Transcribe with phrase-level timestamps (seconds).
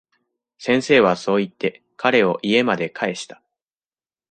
[0.57, 3.43] 先生はそう言って、彼を家まで帰した。